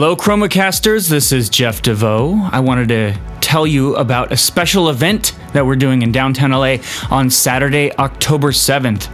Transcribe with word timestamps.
Hello, 0.00 0.14
Chromacasters. 0.14 1.08
This 1.08 1.32
is 1.32 1.50
Jeff 1.50 1.82
DeVoe. 1.82 2.50
I 2.52 2.60
wanted 2.60 2.86
to 2.90 3.18
tell 3.40 3.66
you 3.66 3.96
about 3.96 4.30
a 4.30 4.36
special 4.36 4.90
event 4.90 5.36
that 5.54 5.66
we're 5.66 5.74
doing 5.74 6.02
in 6.02 6.12
downtown 6.12 6.52
LA 6.52 6.76
on 7.10 7.28
Saturday, 7.30 7.90
October 7.96 8.52
7th. 8.52 9.10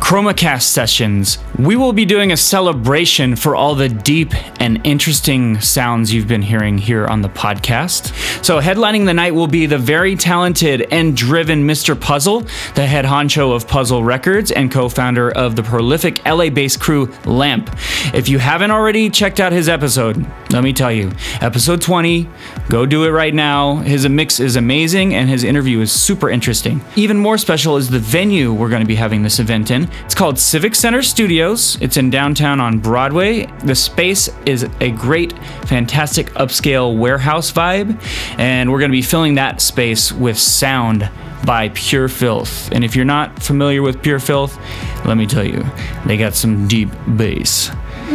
Chromacast 0.00 0.62
sessions. 0.62 1.38
We 1.58 1.76
will 1.76 1.92
be 1.92 2.04
doing 2.04 2.32
a 2.32 2.36
celebration 2.36 3.34
for 3.36 3.56
all 3.56 3.74
the 3.74 3.88
deep 3.88 4.32
and 4.60 4.80
interesting 4.86 5.60
sounds 5.60 6.12
you've 6.12 6.28
been 6.28 6.42
hearing 6.42 6.78
here 6.78 7.06
on 7.06 7.22
the 7.22 7.28
podcast. 7.28 8.14
So, 8.44 8.60
headlining 8.60 9.06
the 9.06 9.14
night 9.14 9.34
will 9.34 9.46
be 9.46 9.66
the 9.66 9.78
very 9.78 10.16
talented 10.16 10.86
and 10.90 11.16
driven 11.16 11.66
Mr. 11.66 11.98
Puzzle, 12.00 12.46
the 12.74 12.86
head 12.86 13.04
honcho 13.04 13.54
of 13.54 13.66
Puzl 13.66 14.04
Records 14.04 14.50
and 14.50 14.70
co 14.70 14.88
founder 14.88 15.30
of 15.30 15.56
the 15.56 15.62
prolific 15.62 16.24
LA 16.24 16.50
based 16.50 16.80
crew 16.80 17.12
Lamp. 17.24 17.70
If 18.14 18.28
you 18.28 18.38
haven't 18.38 18.70
already 18.70 19.10
checked 19.10 19.40
out 19.40 19.52
his 19.52 19.68
episode, 19.68 20.24
let 20.50 20.62
me 20.62 20.72
tell 20.72 20.92
you, 20.92 21.12
episode 21.40 21.80
20, 21.80 22.28
go 22.68 22.86
do 22.86 23.04
it 23.04 23.10
right 23.10 23.34
now. 23.34 23.76
His 23.76 24.08
mix 24.08 24.40
is 24.40 24.56
amazing 24.56 25.14
and 25.14 25.28
his 25.28 25.44
interview 25.44 25.80
is 25.80 25.92
super 25.92 26.30
interesting. 26.30 26.80
Even 26.94 27.18
more 27.18 27.38
special 27.38 27.76
is 27.76 27.90
the 27.90 27.98
venue 27.98 28.52
we're 28.52 28.68
going 28.68 28.82
to 28.82 28.86
be 28.86 28.94
having 28.94 29.22
this 29.22 29.38
event 29.38 29.65
in. 29.70 29.90
It's 30.04 30.14
called 30.14 30.38
Civic 30.38 30.74
Center 30.74 31.02
Studios. 31.02 31.76
It's 31.80 31.96
in 31.96 32.10
downtown 32.10 32.60
on 32.60 32.78
Broadway. 32.78 33.46
The 33.64 33.74
space 33.74 34.28
is 34.44 34.64
a 34.80 34.90
great, 34.90 35.32
fantastic 35.66 36.28
upscale 36.30 36.96
warehouse 36.98 37.52
vibe, 37.52 38.00
and 38.38 38.70
we're 38.70 38.78
going 38.78 38.90
to 38.90 38.96
be 38.96 39.02
filling 39.02 39.34
that 39.36 39.60
space 39.60 40.12
with 40.12 40.38
sound 40.38 41.08
by 41.44 41.68
Pure 41.70 42.08
Filth. 42.08 42.70
And 42.72 42.84
if 42.84 42.96
you're 42.96 43.04
not 43.04 43.42
familiar 43.42 43.82
with 43.82 44.02
Pure 44.02 44.20
Filth, 44.20 44.58
let 45.04 45.16
me 45.16 45.26
tell 45.26 45.44
you, 45.44 45.64
they 46.04 46.16
got 46.16 46.34
some 46.34 46.66
deep 46.66 46.88
bass. 47.16 47.70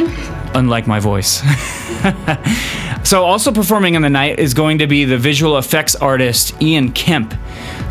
Unlike 0.54 0.88
my 0.88 1.00
voice. 1.00 1.42
so, 3.04 3.24
also 3.24 3.54
performing 3.54 3.96
on 3.96 4.02
the 4.02 4.10
night 4.10 4.38
is 4.38 4.54
going 4.54 4.80
to 4.80 4.88
be 4.88 5.06
the 5.06 5.18
visual 5.18 5.58
effects 5.58 5.96
artist 5.96 6.62
Ian 6.62 6.92
Kemp, 6.92 7.34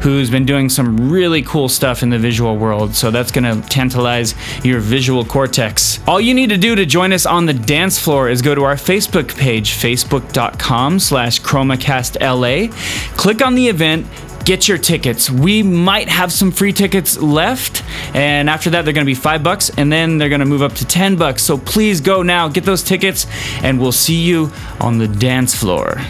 who's 0.00 0.30
been 0.30 0.44
doing 0.44 0.68
some 0.68 1.10
really 1.10 1.42
cool 1.42 1.68
stuff 1.68 2.02
in 2.02 2.10
the 2.10 2.18
visual 2.18 2.56
world. 2.56 2.94
So, 2.94 3.10
that's 3.10 3.30
going 3.30 3.44
to 3.44 3.68
tantalize 3.68 4.34
your 4.64 4.80
visual 4.80 5.24
cortex. 5.24 6.00
All 6.06 6.20
you 6.20 6.34
need 6.34 6.50
to 6.50 6.58
do 6.58 6.74
to 6.74 6.86
join 6.86 7.12
us 7.12 7.26
on 7.26 7.46
the 7.46 7.54
dance 7.54 7.98
floor 7.98 8.28
is 8.28 8.42
go 8.42 8.54
to 8.54 8.64
our 8.64 8.76
Facebook 8.76 9.36
page, 9.36 9.72
facebook.com 9.72 10.98
slash 10.98 11.40
chromacastla. 11.40 12.72
Click 13.16 13.42
on 13.42 13.54
the 13.54 13.68
event, 13.68 14.06
get 14.44 14.68
your 14.68 14.78
tickets. 14.78 15.30
We 15.30 15.62
might 15.62 16.08
have 16.08 16.32
some 16.32 16.50
free 16.50 16.72
tickets 16.72 17.18
left, 17.18 17.84
and 18.14 18.48
after 18.48 18.70
that, 18.70 18.84
they're 18.84 18.94
going 18.94 19.06
to 19.06 19.10
be 19.10 19.14
five 19.14 19.42
bucks, 19.42 19.70
and 19.76 19.92
then 19.92 20.18
they're 20.18 20.28
going 20.28 20.40
to 20.40 20.46
move 20.46 20.62
up 20.62 20.74
to 20.74 20.86
10 20.86 21.16
bucks. 21.16 21.42
So 21.42 21.58
please 21.58 22.00
go 22.00 22.22
now, 22.22 22.48
get 22.48 22.64
those 22.64 22.82
tickets, 22.82 23.26
and 23.62 23.80
we'll 23.80 23.92
see 23.92 24.20
you 24.20 24.50
on 24.80 24.98
the 24.98 25.08
dance 25.08 25.54
floor. 25.54 26.00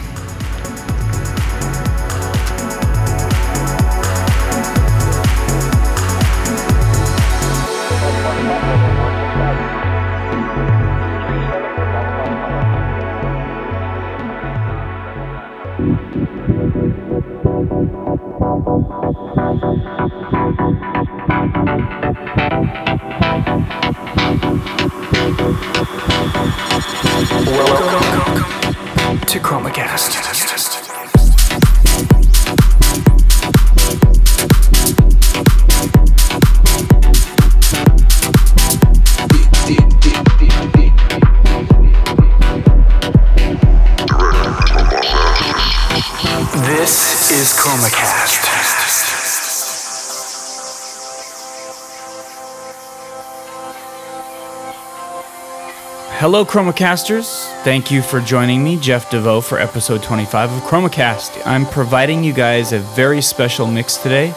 Hello, 56.32 56.44
Chromacasters. 56.44 57.44
Thank 57.64 57.90
you 57.90 58.02
for 58.02 58.20
joining 58.20 58.62
me, 58.62 58.76
Jeff 58.76 59.10
DeVoe, 59.10 59.40
for 59.40 59.58
episode 59.58 60.00
25 60.00 60.52
of 60.52 60.62
Chromacast. 60.62 61.44
I'm 61.44 61.66
providing 61.66 62.22
you 62.22 62.32
guys 62.32 62.72
a 62.72 62.78
very 62.78 63.20
special 63.20 63.66
mix 63.66 63.96
today. 63.96 64.28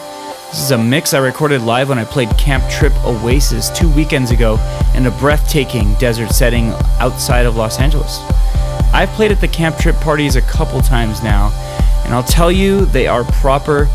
This 0.50 0.60
is 0.60 0.72
a 0.72 0.78
mix 0.80 1.14
I 1.14 1.20
recorded 1.20 1.62
live 1.62 1.90
when 1.90 2.00
I 2.00 2.04
played 2.04 2.36
Camp 2.36 2.68
Trip 2.68 2.92
Oasis 3.06 3.70
two 3.70 3.88
weekends 3.92 4.32
ago 4.32 4.58
in 4.96 5.06
a 5.06 5.12
breathtaking 5.12 5.94
desert 6.00 6.32
setting 6.32 6.70
outside 7.00 7.46
of 7.46 7.58
Los 7.58 7.80
Angeles. 7.80 8.18
I've 8.92 9.10
played 9.10 9.32
at 9.32 9.40
the 9.40 9.48
Camp 9.48 9.78
Trip 9.78 9.96
parties 9.98 10.36
a 10.36 10.42
couple 10.42 10.82
times 10.82 11.22
now, 11.22 11.52
and 12.06 12.16
I'll 12.16 12.24
tell 12.24 12.52
you, 12.52 12.86
they 12.88 13.06
are 13.06 13.24
proper 13.24 13.88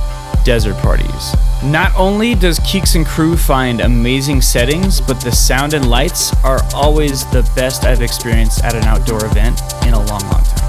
desert 0.44 0.76
parties. 0.76 1.34
Not 1.64 1.92
only 1.96 2.36
does 2.36 2.60
Keeks 2.60 2.94
and 2.94 3.04
Crew 3.04 3.36
find 3.36 3.80
amazing 3.80 4.40
settings, 4.42 5.00
but 5.00 5.20
the 5.20 5.32
sound 5.32 5.74
and 5.74 5.90
lights 5.90 6.32
are 6.44 6.60
always 6.72 7.24
the 7.32 7.42
best 7.56 7.84
I've 7.84 8.00
experienced 8.00 8.64
at 8.64 8.76
an 8.76 8.84
outdoor 8.84 9.24
event 9.24 9.60
in 9.84 9.92
a 9.92 9.98
long, 9.98 10.20
long 10.30 10.44
time. 10.44 10.68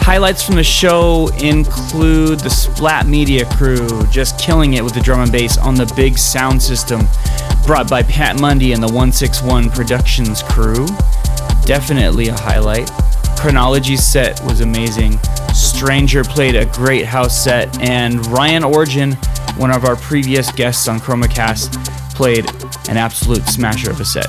Highlights 0.00 0.42
from 0.42 0.56
the 0.56 0.64
show 0.64 1.28
include 1.42 2.40
the 2.40 2.50
Splat 2.50 3.06
Media 3.06 3.46
crew 3.56 3.88
just 4.10 4.38
killing 4.38 4.74
it 4.74 4.84
with 4.84 4.92
the 4.92 5.00
drum 5.00 5.20
and 5.20 5.32
bass 5.32 5.56
on 5.56 5.74
the 5.74 5.90
big 5.96 6.18
sound 6.18 6.62
system 6.62 7.00
brought 7.66 7.88
by 7.88 8.02
Pat 8.02 8.38
Mundy 8.38 8.72
and 8.72 8.82
the 8.82 8.86
161 8.86 9.70
Productions 9.70 10.42
crew. 10.42 10.86
Definitely 11.64 12.28
a 12.28 12.34
highlight. 12.34 12.90
Chronology's 13.38 14.04
set 14.04 14.42
was 14.44 14.60
amazing. 14.60 15.18
Stranger 15.54 16.22
played 16.22 16.54
a 16.54 16.66
great 16.66 17.06
house 17.06 17.42
set, 17.42 17.80
and 17.80 18.26
Ryan 18.26 18.64
Origin, 18.64 19.16
one 19.56 19.70
of 19.70 19.84
our 19.84 19.96
previous 19.96 20.50
guests 20.52 20.88
on 20.88 20.98
ChromaCast, 21.00 21.74
played 22.14 22.46
an 22.88 22.96
absolute 22.96 23.46
smasher 23.46 23.90
of 23.90 24.00
a 24.00 24.04
set. 24.04 24.26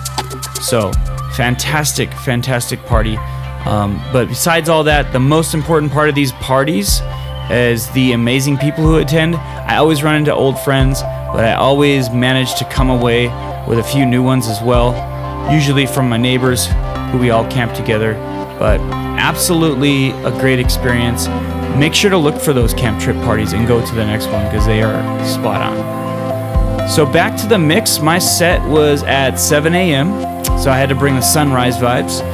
So, 0.62 0.92
fantastic, 1.34 2.12
fantastic 2.14 2.80
party. 2.86 3.18
Um, 3.66 4.02
but 4.14 4.28
besides 4.28 4.70
all 4.70 4.84
that, 4.86 5.12
the 5.12 5.20
most 5.20 5.54
important 5.54 5.92
part 5.92 6.10
of 6.10 6.16
these 6.16 6.32
parties 6.34 7.02
is 7.50 7.90
the 7.92 8.12
amazing 8.14 8.58
people 8.58 8.84
who 8.84 8.98
attend. 8.98 9.36
I 9.36 9.78
always 9.78 10.04
run 10.04 10.16
into 10.16 10.34
old 10.34 10.60
friends, 10.60 11.02
but 11.02 11.44
I 11.44 11.54
always 11.54 12.10
manage 12.10 12.56
to 12.56 12.66
come 12.66 12.90
away 12.90 13.28
with 13.68 13.80
a 13.80 13.84
few 13.84 14.06
new 14.06 14.24
ones 14.24 14.48
as 14.48 14.62
well, 14.62 14.94
usually 15.52 15.86
from 15.86 16.10
my 16.10 16.18
neighbors 16.18 16.68
who 17.12 17.18
we 17.18 17.32
all 17.32 17.50
camp 17.50 17.74
together. 17.74 18.14
But 18.60 18.80
absolutely 19.20 20.12
a 20.12 20.32
great 20.40 20.60
experience. 20.60 21.28
Make 21.78 21.94
sure 21.94 22.10
to 22.10 22.18
look 22.18 22.40
for 22.40 22.54
those 22.54 22.74
camp 22.74 23.02
trip 23.02 23.16
parties 23.18 23.54
and 23.54 23.68
go 23.68 23.86
to 23.86 23.96
the 23.96 24.06
next 24.06 24.28
one 24.28 24.46
because 24.46 24.66
they 24.66 24.82
are 24.82 25.26
spot 25.26 25.62
on. 25.62 26.90
So, 26.90 27.06
back 27.06 27.40
to 27.42 27.48
the 27.48 27.60
mix, 27.60 28.00
my 28.00 28.18
set 28.18 28.68
was 28.68 29.04
at 29.04 29.36
7 29.36 29.74
a.m., 29.76 30.12
so 30.60 30.72
I 30.72 30.78
had 30.78 30.90
to 30.90 30.96
bring 30.96 31.16
the 31.16 31.22
sunrise 31.22 31.78
vibes. 31.78 32.26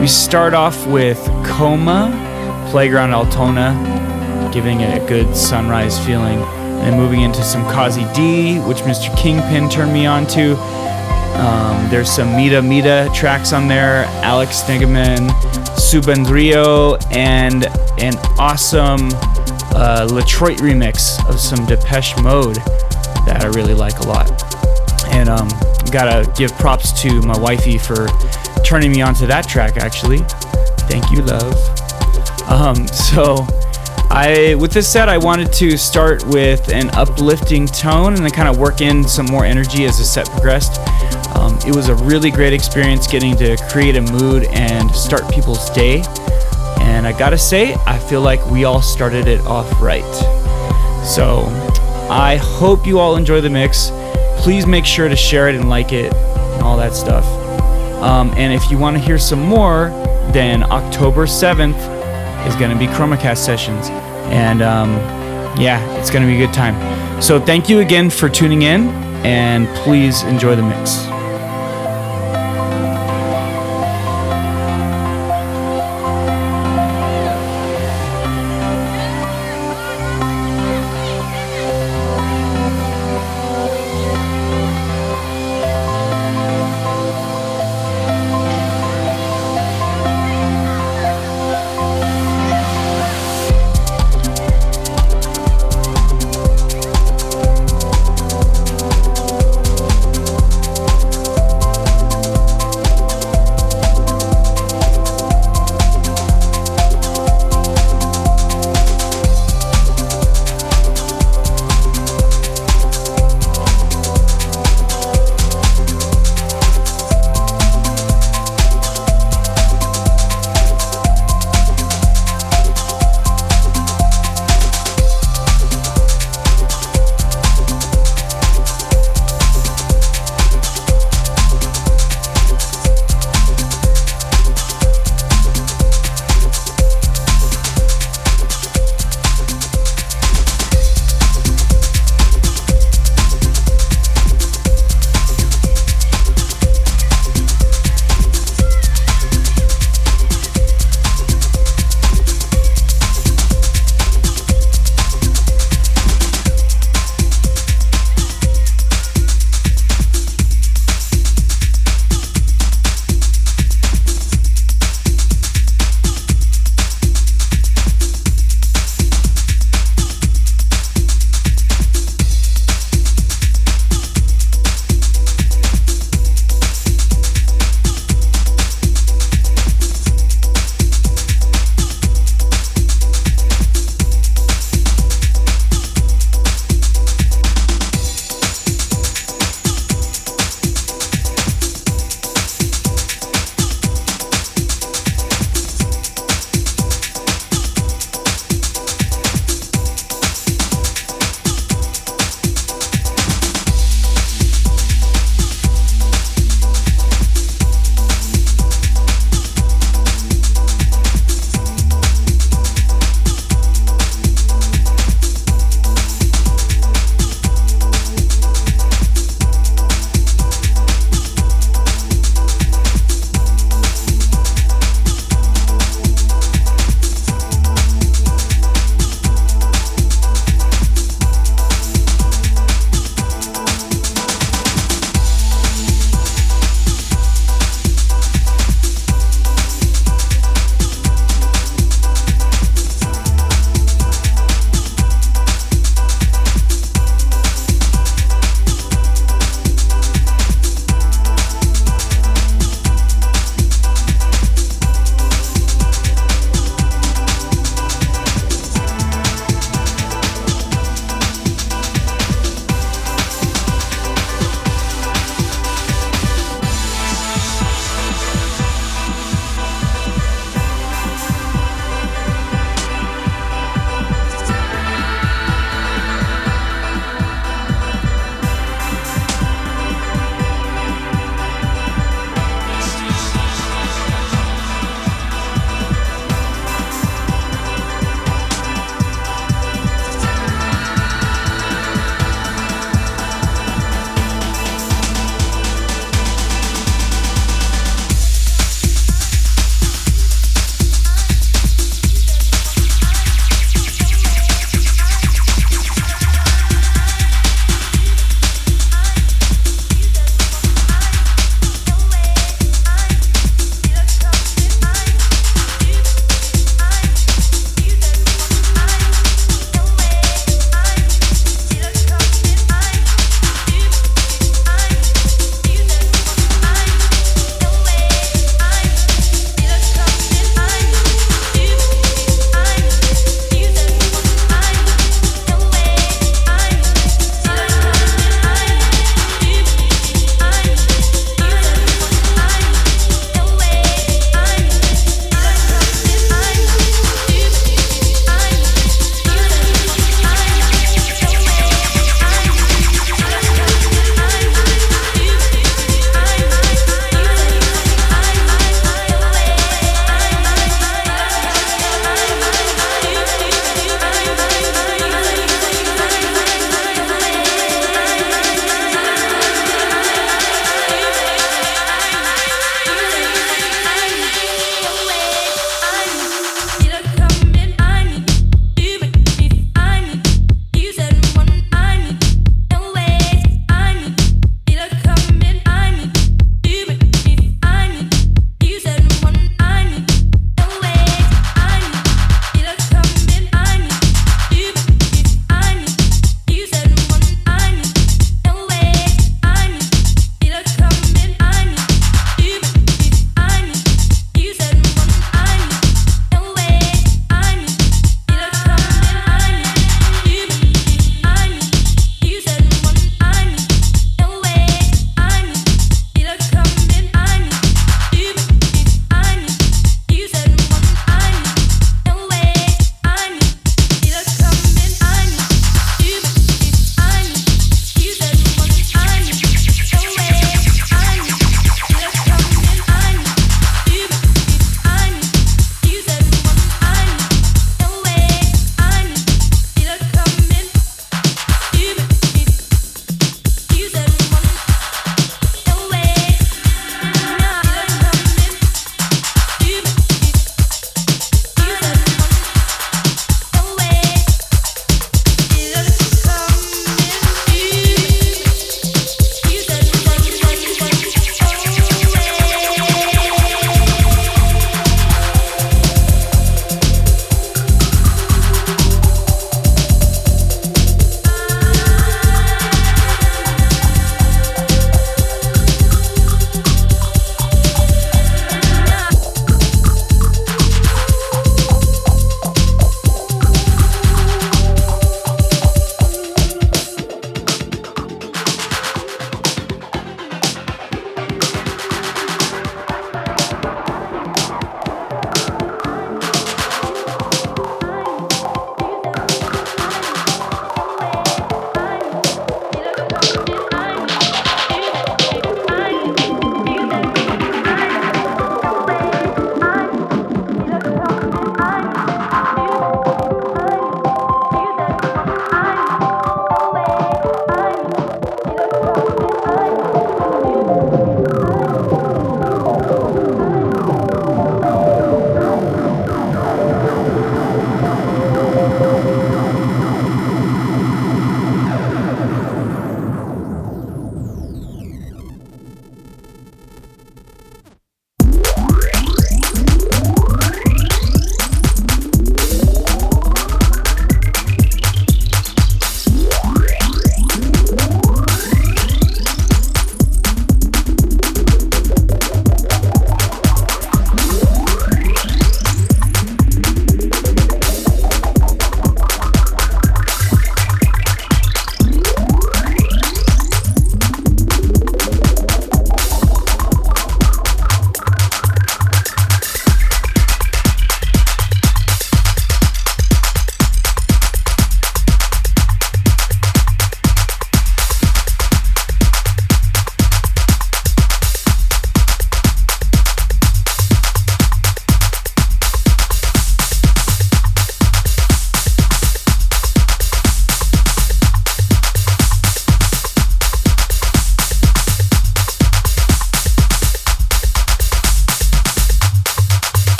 We 0.00 0.06
start 0.06 0.54
off 0.54 0.86
with 0.86 1.18
Coma, 1.44 2.68
Playground 2.70 3.12
Altona, 3.12 4.50
giving 4.52 4.80
it 4.80 5.02
a 5.02 5.06
good 5.06 5.36
sunrise 5.36 5.98
feeling, 6.06 6.38
and 6.38 6.96
moving 6.96 7.22
into 7.22 7.42
some 7.42 7.64
Cozzy 7.64 8.04
D, 8.14 8.60
which 8.60 8.78
Mr. 8.78 9.14
Kingpin 9.16 9.68
turned 9.68 9.92
me 9.92 10.06
on 10.06 10.26
to. 10.28 10.56
Um, 11.36 11.90
there's 11.90 12.08
some 12.08 12.36
Mita 12.36 12.62
Mita 12.62 13.10
tracks 13.12 13.52
on 13.52 13.66
there, 13.66 14.04
Alex 14.22 14.62
Niggeman, 14.62 15.28
Subandrio, 15.76 17.02
and 17.12 17.66
an 18.00 18.14
awesome 18.38 19.10
uh, 19.74 20.08
Latroit 20.10 20.58
remix 20.58 21.18
of 21.28 21.40
some 21.40 21.64
Depeche 21.66 22.16
Mode 22.22 22.56
that 23.26 23.42
I 23.42 23.46
really 23.48 23.74
like 23.74 23.98
a 24.00 24.06
lot. 24.06 24.30
And 25.12 25.28
um, 25.28 25.48
gotta 25.90 26.30
give 26.36 26.52
props 26.58 26.92
to 27.02 27.20
my 27.22 27.38
wifey 27.38 27.78
for 27.78 28.08
turning 28.64 28.90
me 28.90 29.02
onto 29.02 29.26
that 29.26 29.48
track. 29.48 29.76
Actually, 29.76 30.18
thank 30.88 31.10
you, 31.10 31.22
love. 31.22 31.54
Um, 32.48 32.86
so. 32.88 33.46
I 34.10 34.54
with 34.56 34.70
this 34.70 34.86
set 34.86 35.08
I 35.08 35.18
wanted 35.18 35.52
to 35.54 35.76
start 35.76 36.24
with 36.26 36.68
an 36.68 36.90
uplifting 36.90 37.66
tone 37.66 38.14
and 38.14 38.22
then 38.22 38.30
kind 38.30 38.48
of 38.48 38.58
work 38.58 38.80
in 38.80 39.02
some 39.02 39.26
more 39.26 39.44
energy 39.44 39.86
as 39.86 39.98
the 39.98 40.04
set 40.04 40.28
progressed. 40.30 40.78
Um, 41.34 41.58
it 41.66 41.74
was 41.74 41.88
a 41.88 41.94
really 41.96 42.30
great 42.30 42.52
experience 42.52 43.06
getting 43.06 43.36
to 43.36 43.56
create 43.70 43.96
a 43.96 44.02
mood 44.02 44.44
and 44.50 44.90
start 44.90 45.32
people's 45.32 45.70
day. 45.70 46.02
And 46.80 47.06
I 47.06 47.12
gotta 47.18 47.38
say, 47.38 47.74
I 47.86 47.98
feel 47.98 48.20
like 48.20 48.44
we 48.46 48.64
all 48.64 48.82
started 48.82 49.26
it 49.26 49.40
off 49.46 49.80
right. 49.80 50.04
So 51.04 51.44
I 52.10 52.36
hope 52.36 52.86
you 52.86 52.98
all 52.98 53.16
enjoy 53.16 53.40
the 53.40 53.50
mix. 53.50 53.90
Please 54.38 54.66
make 54.66 54.84
sure 54.84 55.08
to 55.08 55.16
share 55.16 55.48
it 55.48 55.54
and 55.54 55.68
like 55.68 55.92
it 55.92 56.12
and 56.14 56.62
all 56.62 56.76
that 56.76 56.94
stuff. 56.94 57.24
Um, 58.02 58.32
and 58.36 58.52
if 58.52 58.70
you 58.70 58.78
want 58.78 58.96
to 58.96 59.02
hear 59.02 59.18
some 59.18 59.40
more, 59.40 59.88
then 60.32 60.62
October 60.64 61.26
7th 61.26 61.76
is 62.46 62.54
to 62.70 62.78
be 62.78 62.86
ChromaCast 62.86 63.38
sessions. 63.38 63.88
And 64.30 64.62
um, 64.62 64.90
yeah, 65.58 65.80
it's 65.98 66.10
to 66.22 66.28
be 66.28 66.42
a 66.42 66.46
good 66.46 66.54
time. 66.54 67.22
So 67.22 67.40
thank 67.40 67.68
you 67.68 67.80
again 67.80 68.10
for 68.10 68.28
tuning 68.28 68.62
in, 68.62 68.88
and 69.24 69.68
please 69.78 70.22
enjoy 70.24 70.56
the 70.56 70.62
mix. 70.62 71.13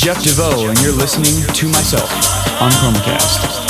Jeff 0.00 0.22
DeVoe, 0.22 0.70
and 0.70 0.80
you're 0.80 0.94
listening 0.94 1.46
to 1.52 1.66
myself 1.66 2.10
on 2.62 2.70
Chromacast. 2.70 3.69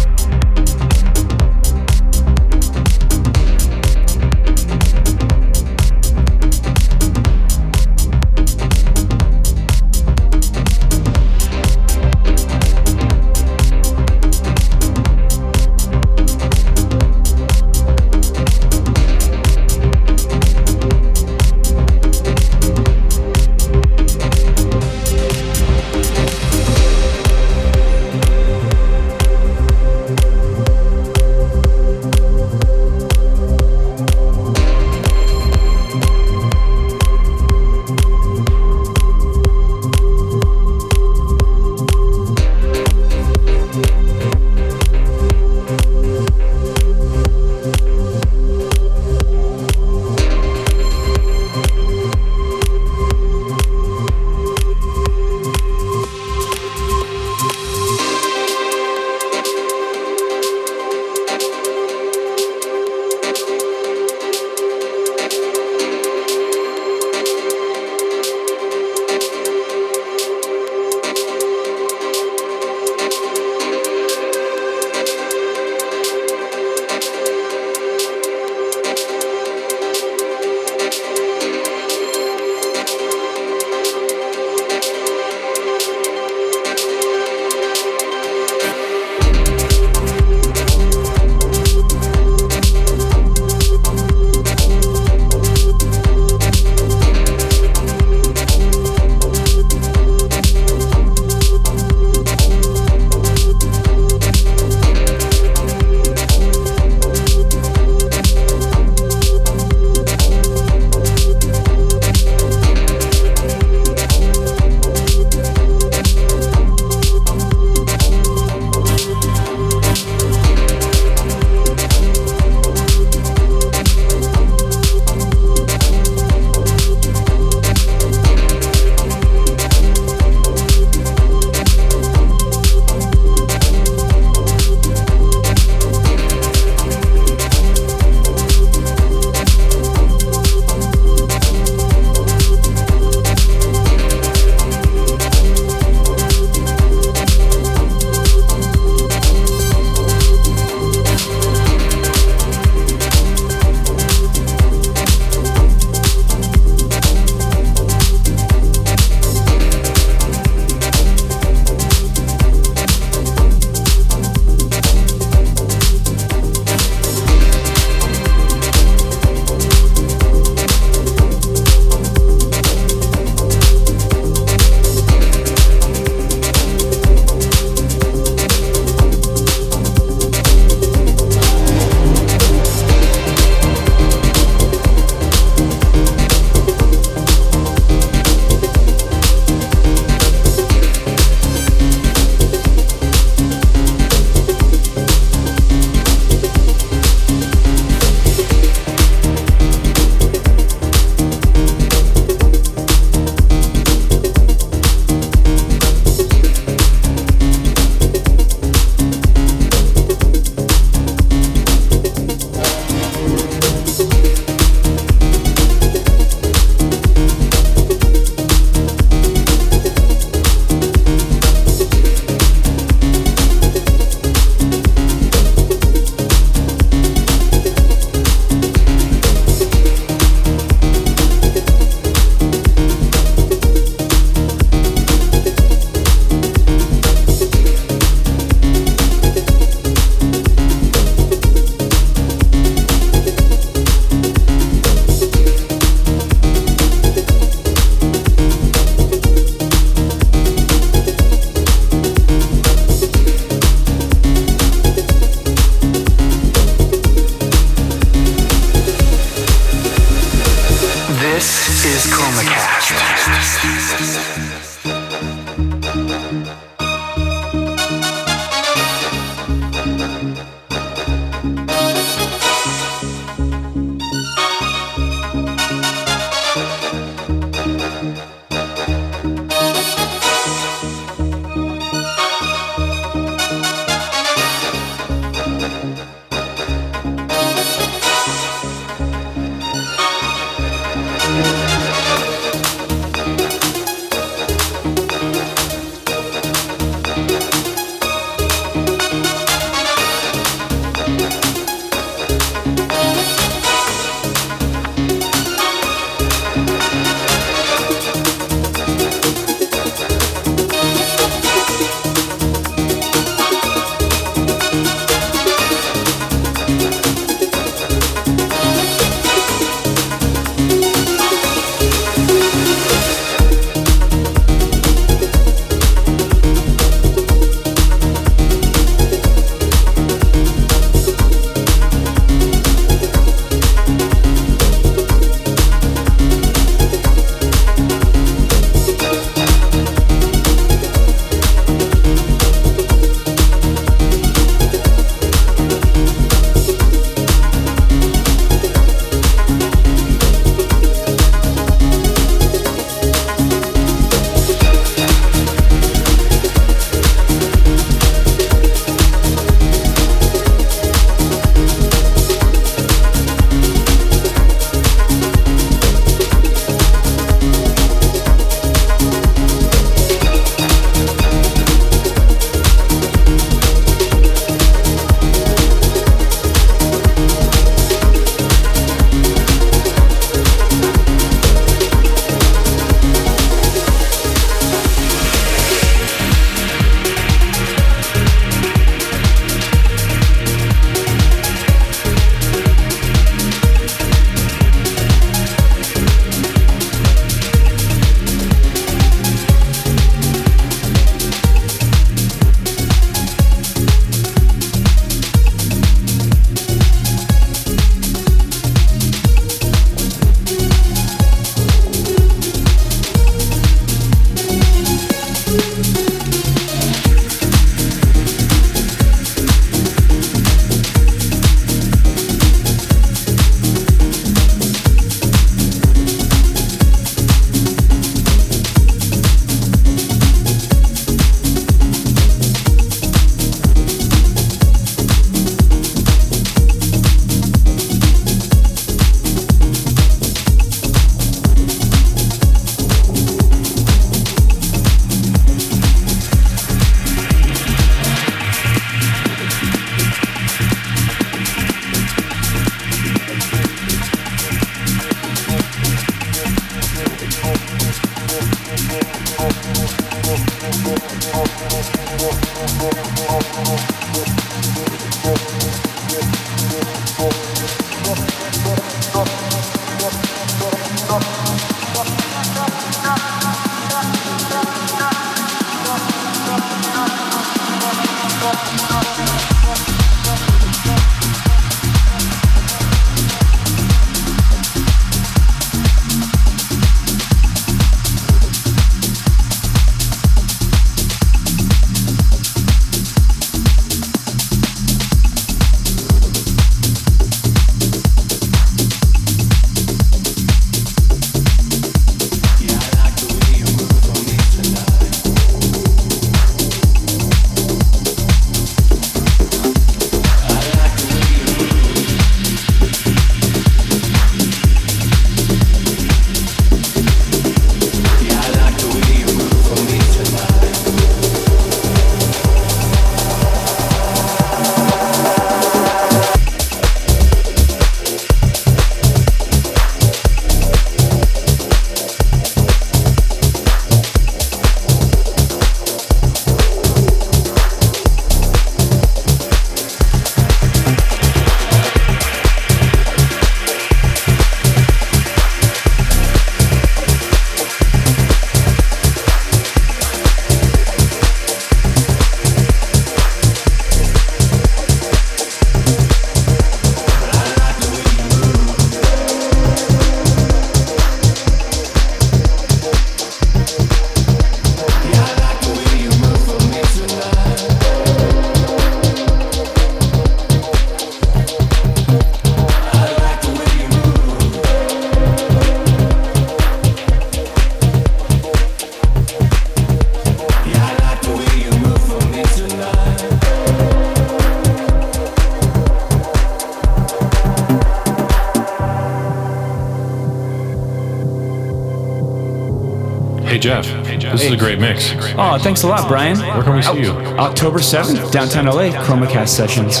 Oh, 595.38 595.58
thanks 595.58 595.82
a 595.82 595.86
lot, 595.86 596.08
Brian. 596.08 596.38
Where 596.38 596.62
can 596.62 596.74
we 596.76 596.82
see 596.82 597.00
you? 597.02 597.10
October 597.38 597.78
7th, 597.78 598.30
downtown 598.32 598.66
LA, 598.66 598.90
Chromacast 599.04 599.48
Sessions. 599.48 600.00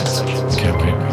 Can't 0.58 0.76
wait. 0.78 1.05